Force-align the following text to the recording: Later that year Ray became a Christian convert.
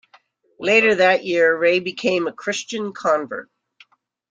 Later 0.59 0.95
that 0.95 1.25
year 1.25 1.55
Ray 1.55 1.79
became 1.79 2.25
a 2.25 2.33
Christian 2.33 2.91
convert. 2.91 3.51